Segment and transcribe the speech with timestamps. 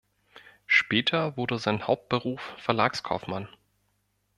[0.65, 3.47] Später wurde sein Hauptberuf Verlagskaufmann.